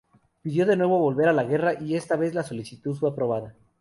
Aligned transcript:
Pidió 0.41 0.65
de 0.65 0.75
nuevo 0.77 0.97
volver 0.97 1.29
a 1.29 1.33
la 1.33 1.43
guerra 1.43 1.75
y 1.79 1.93
esta 1.93 2.15
vez 2.15 2.33
la 2.33 2.41
solicitud 2.41 2.95
fue 2.95 3.11
aprobada. 3.11 3.53